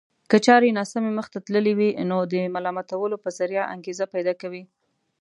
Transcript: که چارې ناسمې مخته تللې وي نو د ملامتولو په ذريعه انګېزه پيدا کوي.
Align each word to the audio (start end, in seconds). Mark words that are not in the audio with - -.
که 0.29 0.37
چارې 0.45 0.75
ناسمې 0.79 1.11
مخته 1.19 1.37
تللې 1.47 1.73
وي 1.79 1.89
نو 2.09 2.17
د 2.31 2.33
ملامتولو 2.55 3.17
په 3.23 3.29
ذريعه 3.37 3.69
انګېزه 3.75 4.05
پيدا 4.13 4.33
کوي. 4.41 4.63